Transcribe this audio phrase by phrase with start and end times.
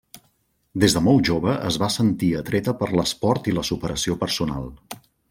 [0.83, 4.67] Des de molt jove es va sentir atreta per l'esport i la superació personal.